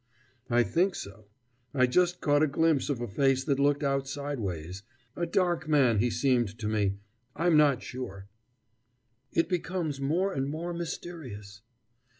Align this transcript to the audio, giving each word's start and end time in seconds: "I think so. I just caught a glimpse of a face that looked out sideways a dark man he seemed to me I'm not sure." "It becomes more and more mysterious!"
"I 0.49 0.63
think 0.63 0.95
so. 0.95 1.27
I 1.75 1.85
just 1.85 2.21
caught 2.21 2.41
a 2.41 2.47
glimpse 2.47 2.89
of 2.89 3.01
a 3.01 3.07
face 3.07 3.43
that 3.43 3.59
looked 3.59 3.83
out 3.83 4.07
sideways 4.07 4.81
a 5.15 5.27
dark 5.27 5.67
man 5.67 5.99
he 5.99 6.09
seemed 6.09 6.57
to 6.57 6.67
me 6.67 6.95
I'm 7.35 7.55
not 7.55 7.83
sure." 7.83 8.25
"It 9.31 9.47
becomes 9.47 10.01
more 10.01 10.33
and 10.33 10.49
more 10.49 10.73
mysterious!" 10.73 11.61